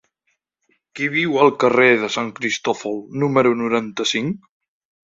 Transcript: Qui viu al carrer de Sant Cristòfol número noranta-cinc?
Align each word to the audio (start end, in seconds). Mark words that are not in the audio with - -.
Qui 0.99 1.09
viu 1.17 1.37
al 1.43 1.53
carrer 1.65 1.91
de 2.05 2.11
Sant 2.17 2.33
Cristòfol 2.41 2.99
número 3.27 3.57
noranta-cinc? 3.65 4.55